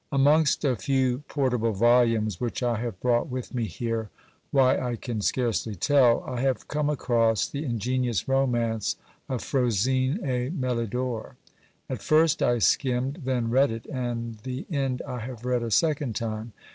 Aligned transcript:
Amongst 0.11 0.65
a 0.65 0.75
few 0.75 1.19
portable 1.27 1.73
volumes 1.73 2.41
which 2.41 2.63
I 2.63 2.77
have 2.77 2.99
brought 2.99 3.27
with 3.29 3.53
me 3.53 3.65
here, 3.67 4.09
why 4.49 4.75
I 4.79 4.95
can 4.95 5.21
scarcely 5.21 5.75
tell, 5.75 6.23
I 6.23 6.41
have 6.41 6.67
come 6.67 6.89
across 6.89 7.45
the 7.47 7.63
ingenious 7.63 8.27
romance 8.27 8.95
of 9.29 9.43
Phrosine 9.43 10.17
et 10.23 10.53
Melidor. 10.53 11.35
At 11.87 12.01
first 12.01 12.41
I 12.41 12.57
skimmed, 12.57 13.19
then 13.25 13.51
read 13.51 13.69
it, 13.69 13.85
and 13.91 14.39
the 14.39 14.65
end 14.71 15.03
I 15.07 15.19
have 15.19 15.45
read 15.45 15.61
a 15.61 15.69
second 15.69 16.15
time. 16.15 16.53